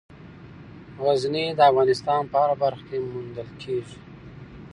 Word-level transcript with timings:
غزني 1.05 1.45
د 1.57 1.59
افغانستان 1.71 2.21
په 2.31 2.35
هره 2.41 2.55
برخه 2.63 2.83
کې 2.89 2.97
موندل 3.11 3.49
کېږي. 3.63 3.97